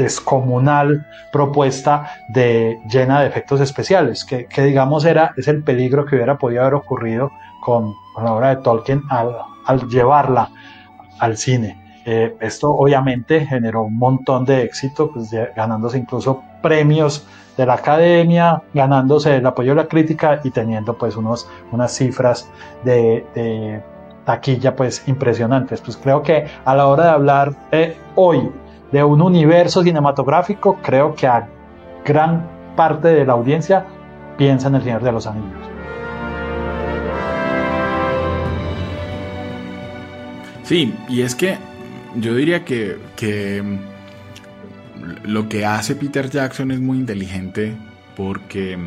[0.00, 6.38] descomunal propuesta de, llena de efectos especiales, que, digamos era, es el peligro que hubiera
[6.38, 10.50] podido haber ocurrido con, la obra de Tolkien al, llevarla
[11.18, 11.80] al cine.
[12.04, 18.62] Eh, esto obviamente generó un montón de éxito, pues, ganándose incluso premios de la academia,
[18.72, 22.50] ganándose el apoyo de la crítica y teniendo pues unos, unas cifras
[22.84, 23.82] de, de
[24.24, 25.80] taquilla pues impresionantes.
[25.80, 28.50] Pues creo que a la hora de hablar eh, hoy
[28.92, 31.48] de un universo cinematográfico, creo que a
[32.04, 33.86] gran parte de la audiencia
[34.36, 35.70] piensa en El Señor de los Anillos.
[40.62, 41.58] Sí, y es que
[42.16, 43.62] yo diría que, que
[45.24, 47.74] lo que hace Peter Jackson es muy inteligente
[48.16, 48.78] porque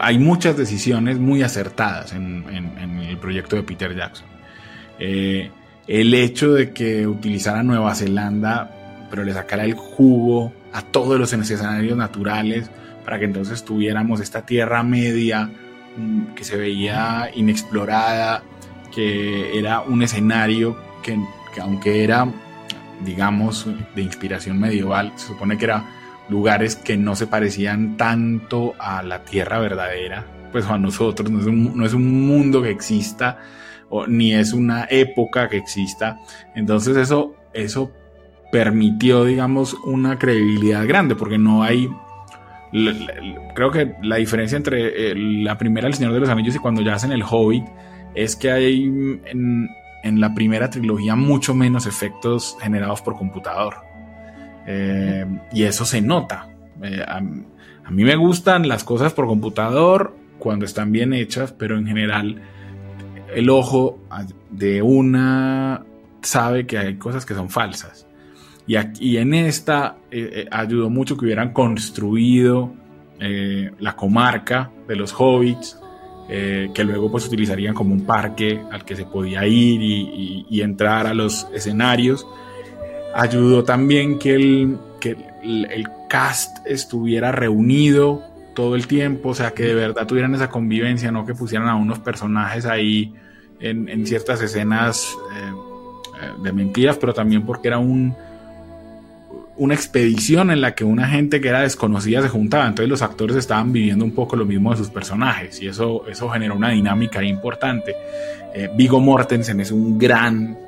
[0.00, 2.44] hay muchas decisiones muy acertadas en,
[3.00, 4.26] el proyecto de Peter Jackson.
[4.98, 5.50] Eh,
[5.86, 8.70] el hecho de que utilizara Nueva Zelanda,
[9.14, 12.68] pero le sacara el jugo a todos los escenarios naturales,
[13.04, 15.52] para que entonces tuviéramos esta tierra media
[15.96, 18.42] mm, que se veía inexplorada,
[18.92, 21.16] que era un escenario que,
[21.54, 22.26] que aunque era,
[23.04, 25.84] digamos, de inspiración medieval, se supone que era
[26.28, 31.46] lugares que no se parecían tanto a la tierra verdadera, pues a nosotros, no es
[31.46, 33.38] un, no es un mundo que exista,
[33.90, 36.18] o, ni es una época que exista.
[36.56, 37.92] Entonces eso, eso
[38.54, 41.90] permitió, digamos, una credibilidad grande, porque no hay...
[43.52, 46.80] Creo que la diferencia entre eh, la primera El Señor de los Anillos y cuando
[46.80, 47.64] ya hacen El Hobbit
[48.14, 49.68] es que hay en,
[50.04, 53.78] en la primera trilogía mucho menos efectos generados por computador.
[54.68, 56.48] Eh, y eso se nota.
[56.80, 61.88] Eh, a, mí me gustan las cosas por computador cuando están bien hechas, pero en
[61.88, 62.40] general
[63.34, 63.98] el ojo
[64.52, 65.84] de una
[66.22, 68.06] sabe que hay cosas que son falsas.
[68.66, 72.72] Y, aquí, en esta eh, ayudó mucho que hubieran construido
[73.78, 75.80] la comarca de los hobbits,
[76.28, 81.14] que luego pues utilizarían como un parque al que se podía ir y entrar a
[81.14, 82.26] los escenarios.
[83.14, 88.22] Ayudó también que el, que el, cast estuviera reunido
[88.54, 91.74] todo el tiempo, o sea, que de verdad tuvieran esa convivencia, no que pusieran a
[91.74, 93.12] unos personajes ahí
[93.58, 95.52] en, ciertas escenas eh,
[96.22, 98.14] eh, de mentiras, pero también porque era un,
[99.56, 103.36] una expedición en la que una gente que era desconocida se juntaba, entonces los actores
[103.36, 107.22] estaban viviendo un poco lo mismo de sus personajes y eso, eso generó una dinámica
[107.22, 107.94] importante.
[108.54, 110.58] Eh, Vigo Mortensen es un gran,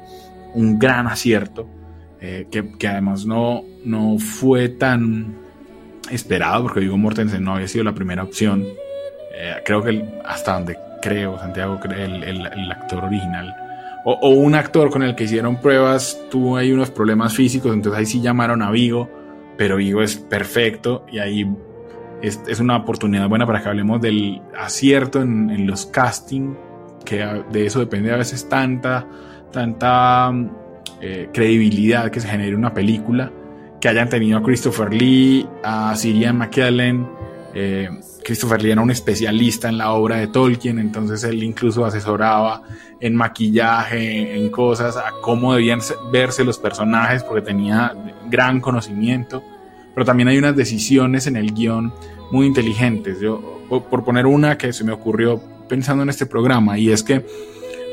[0.55, 1.69] un gran acierto.
[2.21, 5.37] Eh, que, además no, no fue tan
[6.11, 8.65] esperado, porque digo Mortensen no había sido la primera opción.
[9.35, 13.55] Eh, creo que hasta donde creo, Santiago, el, el, actor original,
[14.09, 18.07] o, un actor con el que hicieron pruebas, tuvo ahí unos problemas físicos, entonces ahí
[18.07, 19.11] sí llamaron a Vigo,
[19.59, 21.45] pero Vigo es perfecto y ahí
[22.23, 26.57] es, es una oportunidad buena para que hablemos del acierto en, los castings,
[27.05, 29.09] que de eso depende a veces tanta,
[29.51, 30.33] tanta
[31.01, 33.33] eh, credibilidad que se genere una película,
[33.81, 37.09] que hayan tenido a Christopher Lee, a Sirian McKellen.
[37.59, 37.89] Eh,
[38.23, 42.61] Christopher Lee era un especialista en la obra de Tolkien, entonces él incluso asesoraba
[43.01, 45.81] en maquillaje, en cosas, a cómo debían
[46.13, 47.95] verse los personajes, porque tenía
[48.29, 49.43] gran conocimiento.
[49.95, 51.95] Pero también hay unas decisiones en el guion
[52.31, 53.21] muy inteligentes.
[53.21, 57.25] Yo, por poner una que se me ocurrió pensando en este programa, y es que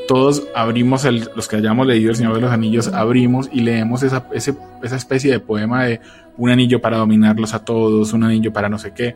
[0.09, 4.03] todos abrimos, el, los que hayamos leído El Señor de los Anillos, abrimos y leemos
[4.03, 6.01] esa, esa especie de poema de
[6.35, 9.15] un anillo para dominarlos a todos, un anillo para no sé qué.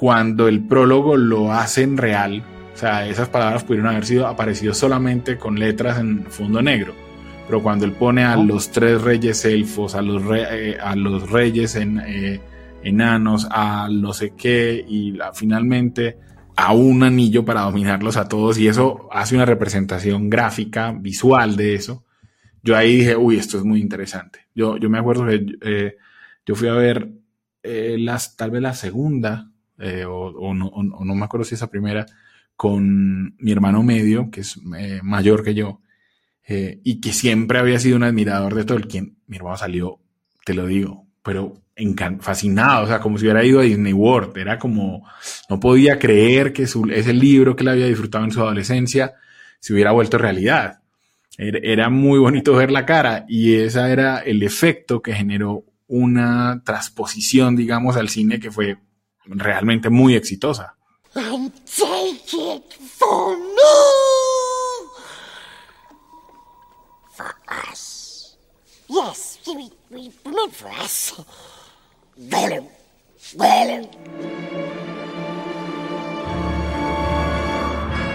[0.00, 5.36] Cuando el prólogo lo hacen real, o sea, esas palabras pudieron haber sido aparecido solamente
[5.36, 6.94] con letras en fondo negro.
[7.46, 11.76] Pero cuando él pone a los tres reyes elfos, a los, eh, a los reyes
[11.76, 12.40] en, eh,
[12.82, 16.16] enanos, a no sé qué, y finalmente
[16.56, 21.74] a un anillo para dominarlos a todos y eso hace una representación gráfica, visual de
[21.74, 22.06] eso.
[22.62, 24.46] Yo ahí dije, uy, esto es muy interesante.
[24.54, 25.96] Yo, yo me acuerdo que eh,
[26.46, 27.06] yo fui a ver
[27.62, 32.06] las, tal vez la segunda, eh, o, no, no, me acuerdo si esa primera,
[32.56, 34.58] con mi hermano medio, que es
[35.02, 35.80] mayor que yo,
[36.46, 39.16] y que siempre había sido un admirador de Tolkien.
[39.26, 40.00] Mi hermano salió,
[40.44, 41.62] te lo digo, pero
[42.20, 44.36] fascinado, o sea, como si hubiera ido a Disney World.
[44.36, 45.06] Era como,
[45.48, 49.14] no podía creer que su, ese libro que él había disfrutado en su adolescencia
[49.58, 50.80] se hubiera vuelto realidad.
[51.38, 57.56] Era, muy bonito ver la cara y ese era el efecto que generó una transposición,
[57.56, 58.76] digamos, al cine que fue
[59.30, 60.76] realmente muy exitosa.
[68.88, 69.38] Yes,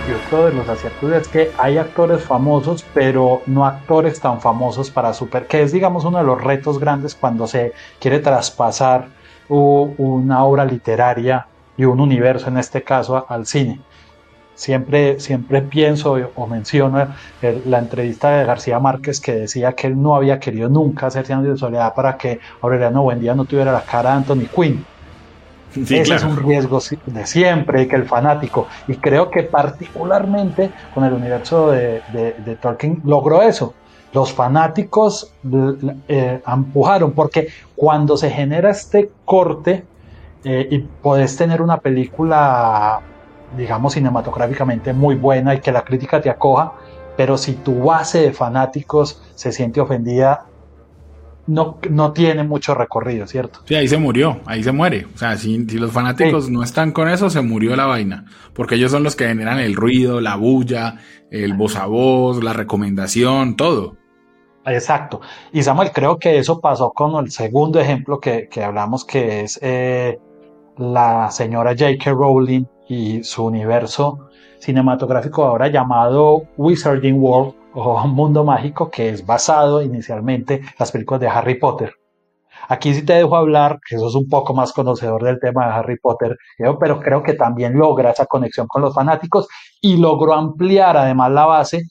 [0.08, 4.92] y otro de los aciertos es que hay actores famosos, pero no actores tan famosos
[4.92, 9.08] para super, que es digamos uno de los retos grandes cuando se quiere traspasar
[9.50, 13.80] una obra literaria y un universo, en este caso, al cine.
[14.56, 17.10] Siempre, siempre pienso o menciono
[17.66, 21.44] la entrevista de García Márquez que decía que él no había querido nunca hacer Años
[21.44, 24.86] de Soledad para que Aureliano Buendía no tuviera la cara de Anthony Quinn.
[25.76, 31.12] Ese es un riesgo de siempre, que el fanático, y creo que particularmente con el
[31.12, 33.74] universo de, de, Tolkien logró eso.
[34.16, 35.34] Los fanáticos
[36.08, 39.84] eh, empujaron, porque cuando se genera este corte
[40.46, 43.02] eh, y podés tener una película,
[43.58, 46.72] digamos, cinematográficamente muy buena y que la crítica te acoja,
[47.18, 50.46] pero si tu base de fanáticos se siente ofendida,
[51.48, 53.60] no, no tiene mucho recorrido, ¿cierto?
[53.66, 55.08] Sí, ahí se murió, ahí se muere.
[55.14, 58.26] O sea, si, los fanáticos no están con eso, se murió la vaina.
[58.54, 61.00] Porque ellos son los que generan el ruido, la bulla,
[61.32, 63.98] el voz a voz, la recomendación, todo.
[64.66, 65.22] Exacto.
[65.52, 69.60] Y Samuel, creo que eso pasó con el segundo ejemplo que, que hablamos, que es
[69.62, 70.20] eh,
[70.78, 72.12] la señora J.K.
[72.12, 79.82] Rowling y su universo cinematográfico ahora llamado Wizarding World o Mundo Mágico, que es basado
[79.82, 81.94] inicialmente en las películas de Harry Potter.
[82.68, 86.00] Aquí sí te dejo hablar, que sos un poco más conocedor del tema de Harry
[86.00, 86.36] Potter,
[86.80, 89.48] pero creo que también logra esa conexión con los fanáticos
[89.82, 91.84] y logró ampliar además la base,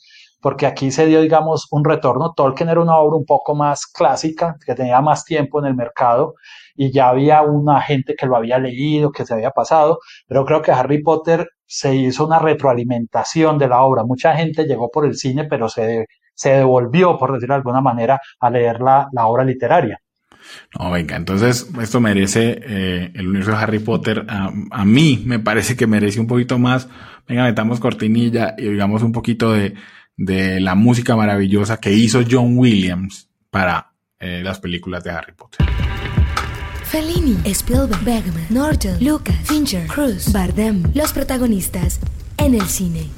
[0.44, 2.34] porque aquí se dio, digamos, un retorno.
[2.36, 6.34] Tolkien era una obra un poco más clásica, que tenía más tiempo en el mercado
[6.76, 10.60] y ya había una gente que lo había leído, que se había pasado, pero creo
[10.60, 14.04] que Harry Potter se hizo una retroalimentación de la obra.
[14.04, 18.20] Mucha gente llegó por el cine, pero se, se devolvió, por decirlo de alguna manera,
[18.38, 19.98] a leer la, obra literaria.
[20.78, 24.26] No, venga, entonces esto merece eh, el universo de Harry Potter.
[24.28, 26.86] A, mí me parece que merece un poquito más.
[27.26, 29.72] Venga, metamos cortinilla y digamos un poquito de,
[30.16, 35.66] de la música maravillosa que hizo John Williams para eh, las películas de Harry Potter.
[36.84, 41.98] Fellini, Spielberg, Bergman, Norton, Lucas, Fincher, Cruz, Bardem, los protagonistas
[42.36, 43.08] en el cine.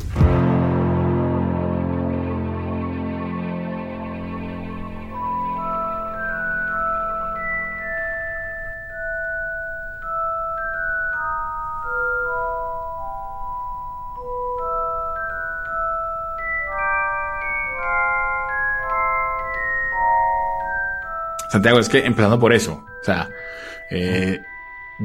[21.57, 23.31] Santiago, es que empezando por eso, o sea,
[23.91, 24.41] eh,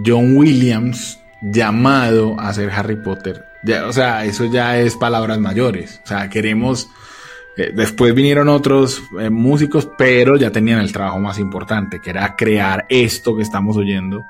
[0.05, 3.45] John Williams llamado a ser Harry Potter.
[3.87, 6.01] O sea, eso ya es palabras mayores.
[6.03, 6.89] O sea, queremos.
[7.57, 12.35] Eh, después vinieron otros eh, músicos, pero ya tenían el trabajo más importante, que era
[12.35, 14.25] crear esto que estamos oyendo,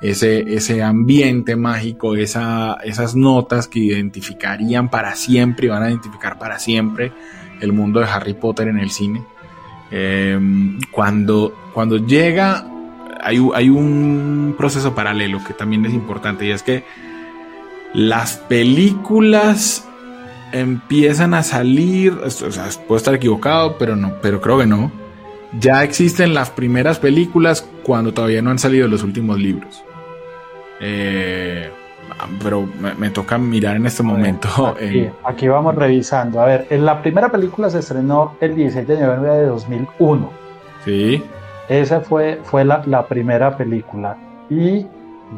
[0.00, 6.38] ese, ese ambiente mágico, esa, esas notas que identificarían para siempre y van a identificar
[6.38, 7.12] para siempre
[7.60, 9.24] el mundo de Harry Potter en el cine.
[10.90, 12.66] Cuando, cuando llega
[13.24, 16.84] hay, un proceso paralelo que también es importante y es que
[17.94, 19.88] las películas
[20.52, 24.92] empiezan a salir, o sea, puedo estar equivocado, pero no, pero creo que no.
[25.58, 29.82] Ya existen las primeras películas cuando todavía no han salido los últimos libros.
[30.80, 31.70] Eh,
[32.42, 32.66] pero
[32.98, 34.48] me, toca mirar en este momento.
[34.76, 36.40] Aquí, aquí, vamos revisando.
[36.40, 40.30] A ver, en la primera película se estrenó el 16 de noviembre de 2001.
[40.84, 41.22] Sí.
[41.68, 44.16] Esa fue, fue la, la, primera película.
[44.50, 44.86] Y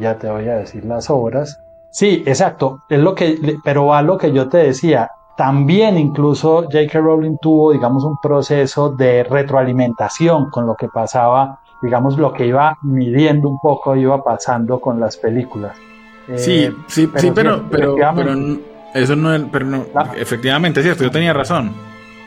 [0.00, 1.60] ya te voy a decir las obras.
[1.90, 2.82] Sí, exacto.
[2.88, 5.10] Es lo que, pero a lo que yo te decía.
[5.36, 6.98] También incluso J.K.
[6.98, 12.78] Rowling tuvo, digamos, un proceso de retroalimentación con lo que pasaba, digamos, lo que iba
[12.82, 15.76] midiendo un poco, iba pasando con las películas.
[16.34, 18.34] Sí, eh, sí, pero, sí, pero, pero,
[18.94, 19.86] eso no es, pero no,
[20.16, 21.72] efectivamente, es cierto, yo tenía razón.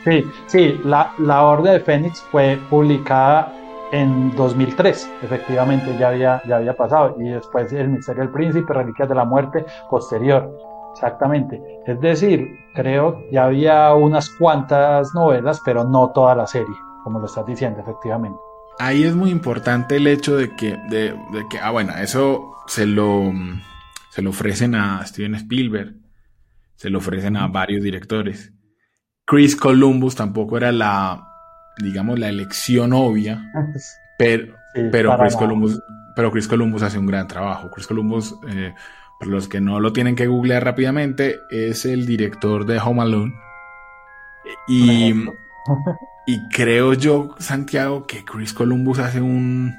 [0.04, 3.52] Sí, sí, la, la Orden de Fénix fue publicada
[3.92, 9.08] en 2003, efectivamente ya había, ya había pasado, y después El Misterio del Príncipe, Reliquias
[9.08, 10.50] de la Muerte, posterior,
[10.92, 11.60] exactamente.
[11.86, 17.26] Es decir, creo ya había unas cuantas novelas, pero no toda la serie, como lo
[17.26, 18.38] estás diciendo, efectivamente.
[18.78, 21.14] Ahí es muy importante el hecho de que, de,
[21.50, 23.30] que ah, bueno, eso se lo,
[24.10, 25.94] se lo ofrecen a Steven Spielberg,
[26.74, 28.52] se lo ofrecen a varios directores.
[29.24, 31.28] Chris Columbus tampoco era la,
[31.78, 33.44] digamos, la elección obvia,
[34.18, 34.54] pero,
[34.90, 35.80] pero, Chris Columbus,
[36.16, 37.70] pero Chris Columbus hace un gran trabajo.
[37.70, 38.74] Chris Columbus, eh,
[39.20, 43.34] para los que no lo tienen que googlear rápidamente, es el director de Home Alone.
[44.66, 45.14] Y,
[46.26, 49.76] y creo yo, Santiago, que Chris Columbus hace un...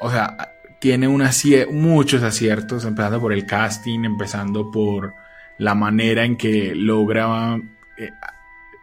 [0.00, 0.53] O sea,
[0.84, 5.14] tiene muchos aciertos, empezando por el casting, empezando por
[5.56, 7.56] la manera en que logra,
[7.96, 8.10] eh,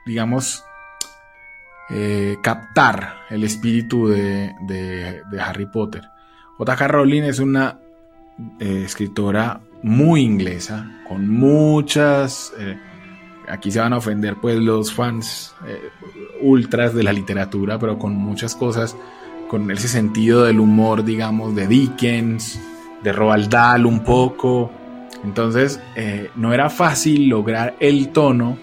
[0.04, 0.66] digamos,
[1.92, 6.02] eh, captar el espíritu de, Harry Potter.
[6.58, 6.88] J.K.
[6.88, 7.78] Rowling es una
[8.60, 12.52] eh, escritora muy inglesa, con muchas...
[13.48, 15.54] Aquí se van a ofender pues los fans
[16.42, 18.96] ultras de la literatura, pero con muchas cosas,
[19.52, 22.58] con ese sentido del humor, digamos, de Dickens,
[23.04, 24.72] de Roald Dahl un poco.
[25.26, 28.58] Entonces, eh, no era fácil lograr el tono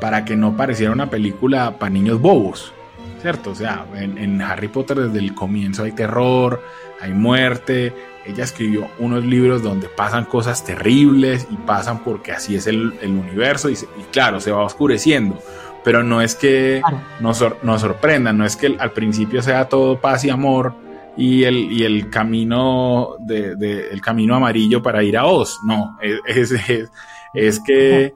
[0.00, 2.72] para que no pareciera una película para niños bobos,
[3.20, 3.50] ¿cierto?
[3.50, 6.62] O sea, en, Harry Potter desde el comienzo hay terror,
[7.00, 7.92] hay muerte.
[8.24, 13.68] Ella escribió unos libros donde pasan cosas terribles y pasan porque así es el, universo
[13.68, 13.74] y,
[14.12, 15.42] claro, se va oscureciendo.
[15.82, 16.82] Pero no es que
[17.20, 20.74] nos, nos sorprendan, no es que al principio sea todo paz y amor
[21.16, 25.58] y el, y el camino de, de, el camino amarillo para ir a Oz.
[25.64, 26.90] No, es, es,
[27.34, 28.14] es que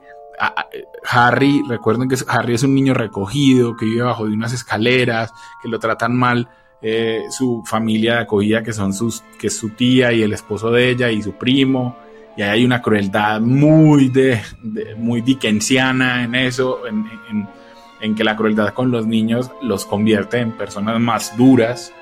[1.09, 5.69] Harry, recuerden que Harry es un niño recogido, que vive bajo de unas escaleras, que
[5.69, 6.49] lo tratan mal.
[6.81, 10.69] Eh, su familia de acogida, que son sus, que es su tía y el esposo
[10.69, 11.97] de ella y su primo,
[12.37, 17.47] y ahí hay una crueldad muy de, de muy dickensiana en eso, en, en,
[18.01, 21.93] en, que la crueldad con los niños los convierte en personas más duras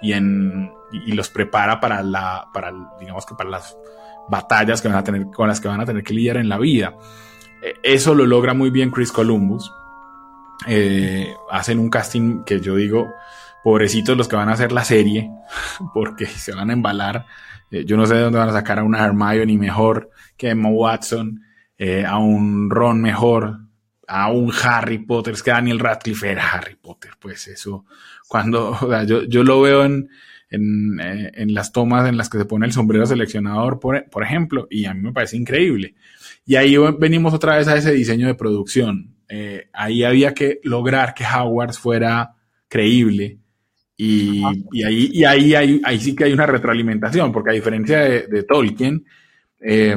[0.00, 3.76] y en y, los prepara para la, para digamos que para las
[4.28, 6.58] batallas que van a tener, con las que van a tener que lidiar en la
[6.58, 6.94] vida.
[7.82, 9.72] Eso lo logra muy bien Chris Columbus.
[10.66, 13.12] Eh, hacen un casting que yo digo,
[13.64, 15.30] pobrecitos los que van a hacer la serie,
[15.94, 17.26] porque se van a embalar.
[17.70, 20.68] Eh, yo no sé de dónde van a sacar a una Hermione mejor que Emma
[20.68, 21.42] Watson,
[21.78, 23.60] eh, a un Ron mejor,
[24.06, 25.34] a un Harry Potter.
[25.34, 27.84] Es que Daniel Radcliffe era Harry Potter, pues eso,
[28.28, 30.08] cuando o sea, yo, yo lo veo en,
[30.50, 34.22] en, eh, en, las tomas en las que se pone el sombrero seleccionador, por, por
[34.22, 35.94] ejemplo, y a mí me parece increíble.
[36.44, 39.14] Y ahí venimos otra vez a ese diseño de producción.
[39.72, 42.34] Ahí había que lograr que Howard fuera
[42.66, 43.38] creíble.
[44.02, 44.42] Y,
[44.72, 48.28] y, ahí, y ahí, ahí, ahí, sí que hay una retroalimentación, porque a diferencia de,
[48.28, 49.04] de Tolkien,
[49.60, 49.94] eh,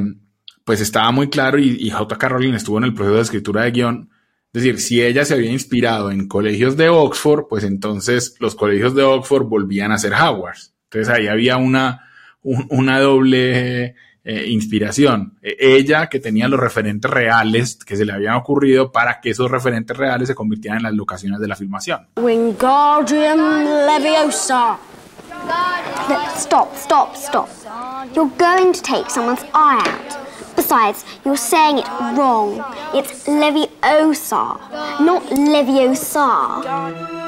[0.66, 2.28] pues estaba muy claro y, y J.K.
[2.28, 4.10] Rowling estuvo en el proceso de escritura de guion.
[4.52, 8.94] Es decir, si ella se había inspirado en colegios de Oxford, pues entonces los colegios
[8.94, 10.58] de Oxford volvían a ser Howard.
[10.90, 12.02] Entonces ahí había una,
[12.42, 15.38] un, una doble eh, inspiración.
[15.42, 19.52] Eh, ella que tenía los referentes reales que se le habían ocurrido para que esos
[19.52, 22.08] referentes reales se convirtieran en las locaciones de la filmación.
[22.18, 24.78] Wingardium Leviosa.
[26.38, 27.50] Stop, stop, stop.
[28.16, 30.24] You're going to take someone's eye out.
[30.56, 32.64] Besides, you're saying it wrong.
[32.94, 34.60] It's Leviosa,
[35.02, 37.23] not Leviosa.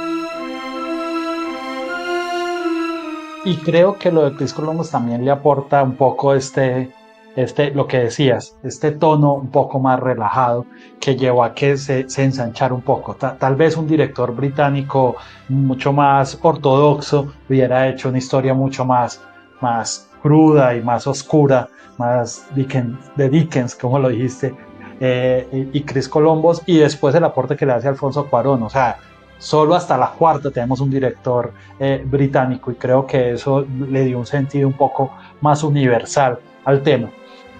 [3.45, 6.91] Y creo que lo de Chris Columbus también le aporta un poco este,
[7.35, 10.65] este, lo que decías, este tono un poco más relajado
[10.99, 13.13] que llevó a que se, se ensanchara un poco.
[13.13, 15.17] Ta, tal vez un director británico
[15.47, 19.21] mucho más ortodoxo hubiera hecho una historia mucho más,
[19.61, 21.69] más cruda y más oscura,
[21.99, 24.55] más Dickens, de Dickens, como lo dijiste,
[24.99, 28.71] eh, y, y Chris Columbus, y después el aporte que le hace Alfonso Cuarón, o
[28.71, 28.97] sea,
[29.37, 34.17] Solo hasta la cuarta tenemos un director eh, británico y creo que eso le dio
[34.17, 35.11] un sentido un poco
[35.41, 37.09] más universal al tema.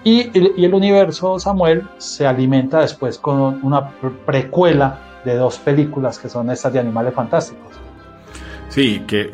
[0.02, 3.90] Y, el universo Samuel se alimenta después con una
[4.24, 7.72] precuela de dos películas que son estas de Animales Fantásticos.
[8.68, 9.32] Sí, que,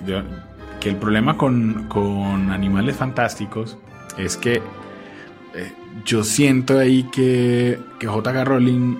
[0.80, 3.76] que el problema con, con Animales Fantásticos
[4.16, 4.62] es que
[5.54, 5.72] eh,
[6.04, 8.44] yo siento ahí que, que J.K.
[8.44, 8.96] Rowling,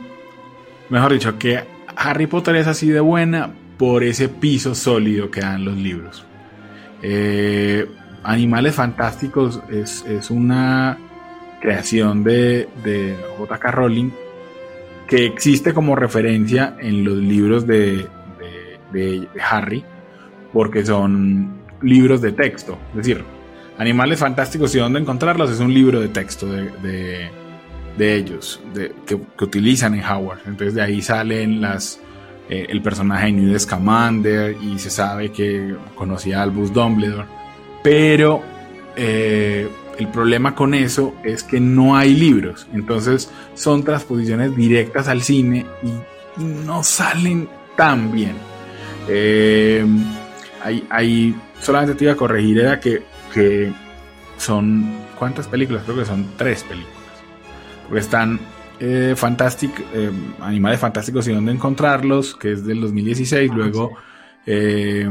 [0.91, 1.65] mejor dicho, que
[1.97, 6.25] Harry Potter es así de buena por ese piso sólido que dan los libros.
[7.03, 7.87] Eh,
[8.23, 10.99] Animales Fantásticos es, una
[11.61, 13.71] creación de, de J.K.
[13.71, 14.11] Rowling
[15.13, 18.09] que existe como referencia en los libros de,
[19.51, 19.85] Harry,
[20.55, 22.79] porque son libros de texto.
[22.93, 23.23] Es decir,
[23.77, 27.31] Animales Fantásticos y dónde encontrarlos es un libro de texto de,
[27.97, 28.61] de ellos,
[29.07, 30.41] que, utilizan en Howard.
[30.47, 32.01] Entonces de ahí salen las,
[32.49, 37.27] eh, el personaje de Newt Scamander y se sabe que conocía a Albus Dumbledore.
[37.83, 38.43] Pero
[38.97, 39.69] eh,
[39.99, 42.67] el problema con eso es que no hay libros.
[42.73, 45.91] Entonces son transposiciones directas al cine y,
[46.39, 48.33] no salen tan bien.
[49.07, 49.85] Eh,
[51.61, 53.03] solamente te iba a corregir, era que,
[53.35, 53.71] que
[54.39, 55.83] son, ¿cuántas películas?
[55.85, 57.02] Creo que son tres películas
[57.93, 58.41] porque están
[58.81, 63.95] eh, Fantastic, eh, Animales Fantásticos y dónde encontrarlos, que es del 2016, ah, luego sí.
[64.47, 65.11] eh,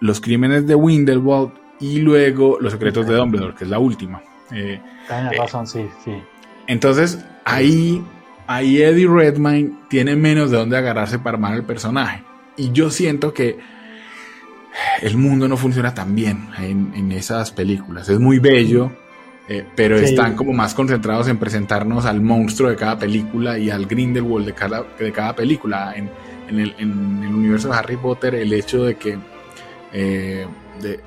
[0.00, 4.20] Los Crímenes de Windelwald y luego Los Secretos de Dumbledore, que es la última.
[4.52, 6.22] Eh, Tienes razón, sí, sí.
[6.66, 8.04] Entonces, ahí,
[8.46, 12.24] ahí Eddie Redmayne tiene menos de dónde agarrarse para armar el personaje.
[12.58, 13.58] Y yo siento que
[15.00, 18.06] el mundo no funciona tan bien en, en esas películas.
[18.10, 18.92] Es muy bello,
[19.48, 20.04] eh, pero sí.
[20.04, 24.52] están como más concentrados en presentarnos al monstruo de cada película y al Grindelwald de
[24.52, 25.94] cada, de cada película.
[25.96, 26.10] En,
[26.48, 29.18] en, el, en, el, universo de Harry Potter, el hecho de que
[29.92, 30.46] eh,
[30.82, 31.00] de, de,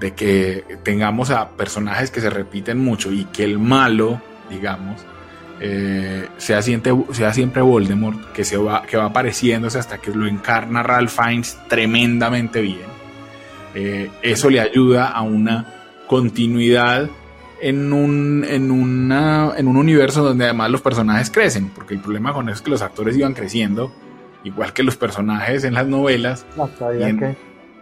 [0.00, 5.04] de que tengamos a personajes que se repiten mucho y que el malo, digamos,
[5.58, 10.28] eh, sea, siempre, sea siempre Voldemort, que, se va, que va apareciéndose hasta que lo
[10.28, 12.96] encarna Ralph Fiennes tremendamente bien.
[14.22, 15.75] Eso le ayuda a una
[16.06, 17.08] continuidad
[17.60, 22.32] en un, en, una, en un universo donde además los personajes crecen, porque el problema
[22.32, 23.92] con eso es que los actores iban creciendo,
[24.44, 26.46] igual que los personajes en las novelas.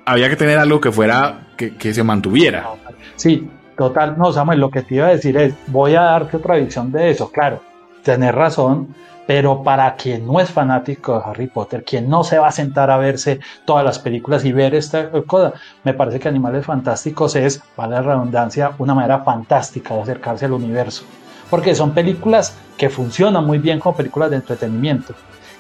[0.06, 0.36] había, que...
[0.36, 2.68] tener algo que fuera, que, que, se mantuviera.
[3.16, 6.56] Sí, total, no, Samuel, lo que te iba a decir es, voy a darte otra
[6.56, 7.60] visión de eso, claro,
[8.02, 8.94] tener razón,
[9.26, 12.90] pero para quien no es fanático de Harry Potter, quien no se va a sentar
[12.90, 17.62] a verse todas las películas y ver esta cosa, me parece que Animales Fantásticos es,
[17.76, 21.04] vale la redundancia, una manera fantástica de acercarse al universo.
[21.50, 25.14] Porque son películas que funcionan muy bien como películas de entretenimiento.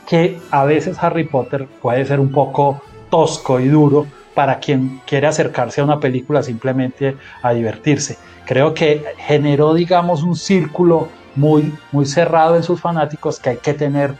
[0.06, 5.26] Que a veces Harry Potter puede ser un poco tosco y duro para quien quiere
[5.26, 8.18] acercarse a una película simplemente a divertirse.
[8.44, 13.74] Creo que generó, digamos, un círculo muy, muy cerrado en sus fanáticos que hay que
[13.74, 14.14] tener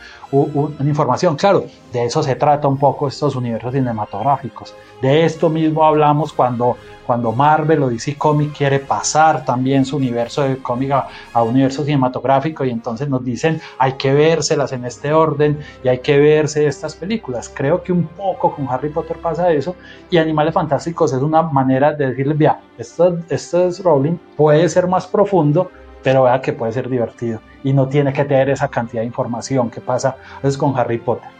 [0.81, 1.37] información.
[1.37, 4.75] Claro, de eso se trata un poco estos universos cinematográficos.
[5.01, 10.43] De esto mismo hablamos cuando, cuando Marvel o DC Comics quiere pasar también su universo
[10.43, 15.13] de cómic a, un universo cinematográfico y entonces nos dicen hay que vérselas en este
[15.13, 17.51] orden y hay que verse estas películas.
[17.55, 19.77] Creo que un poco con Harry Potter pasa eso
[20.11, 24.89] y Animales Fantásticos es una manera de decirles, vea, esto, esto es Rowling, puede ser
[24.89, 25.71] más profundo,
[26.05, 29.71] pero vea que puede ser divertido y no tiene que tener esa cantidad de información
[29.71, 31.31] que pasa es con Harry Potter.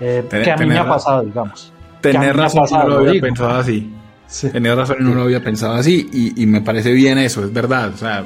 [0.00, 1.72] Eh, que a mí me ha pasado, digamos.
[2.00, 3.92] Tener razón, no lo había pensado así.
[4.50, 7.90] Tener razón y no lo había pensado así y, me parece bien eso, es verdad.
[7.94, 8.24] O sea,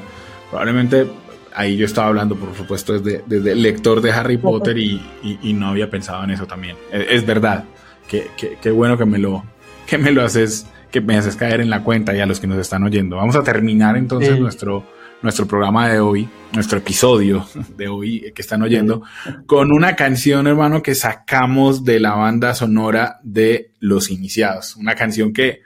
[0.49, 1.05] probablemente
[1.53, 5.53] ahí yo estaba hablando, por supuesto, desde, desde el lector de Harry Potter y, y,
[5.53, 6.77] no había pensado en eso también.
[6.91, 7.65] Es, verdad.
[8.07, 9.43] Qué que, que bueno que me lo,
[9.85, 12.47] que me lo haces, que me haces caer en la cuenta y a los que
[12.47, 13.17] nos están oyendo.
[13.17, 14.85] Vamos a terminar entonces nuestro
[15.21, 17.45] nuestro programa de hoy, nuestro episodio
[17.75, 19.03] de hoy que están oyendo,
[19.45, 24.75] con una canción, hermano, que sacamos de la banda sonora de Los Iniciados.
[24.75, 25.61] Una canción que,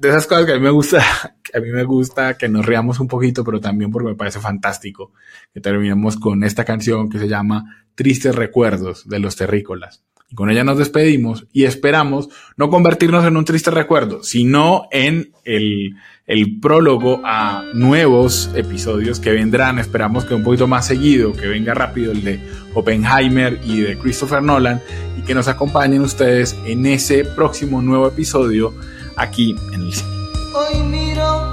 [0.00, 1.02] de esas cosas que a mí me gusta,
[1.42, 4.40] que a mí me gusta que nos riamos un poquito, pero también porque me parece
[4.40, 5.12] fantástico
[5.52, 10.04] que terminemos con esta canción que se llama Tristes Recuerdos de los Terrícolas.
[10.30, 15.32] Y con ella nos despedimos y esperamos no convertirnos en un triste recuerdo, sino en
[15.44, 15.96] el
[16.30, 19.80] el prólogo a nuevos episodios que vendrán.
[19.80, 22.40] Esperamos que un poquito más seguido, que venga rápido el de
[22.72, 24.80] Oppenheimer y de Christopher Nolan
[25.18, 28.72] y que nos acompañen ustedes en ese próximo nuevo episodio
[29.16, 30.08] aquí en el cine.
[30.54, 31.50] Hoy miro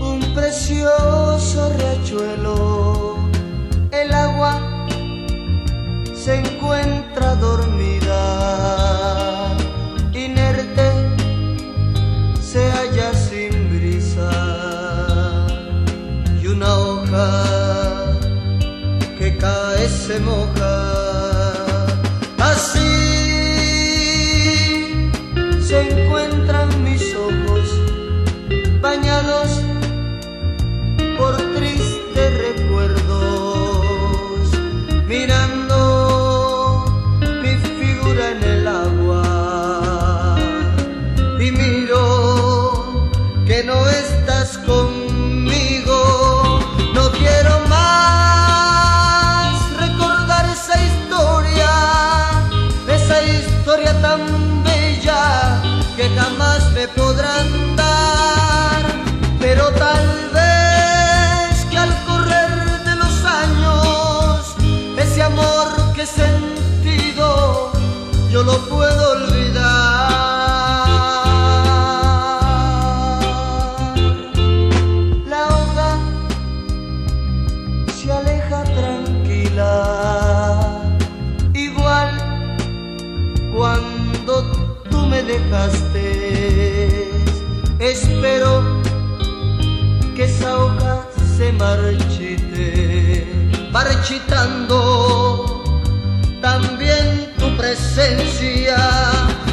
[0.00, 3.18] un precioso riachuelo,
[3.90, 4.81] el agua
[6.24, 8.20] se encuentra dormida,
[10.12, 10.88] inerte
[12.40, 13.12] se halla
[19.18, 20.74] que cae se moja.
[22.38, 22.92] Así
[25.60, 27.66] se encuentran mis ojos
[28.80, 29.51] bañados
[56.88, 57.61] podrán
[96.40, 98.76] también tu presencia.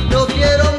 [0.09, 0.78] No quiero.